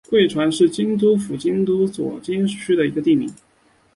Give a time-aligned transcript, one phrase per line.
[0.09, 3.31] 贵船是京都府京都市左京区的地名。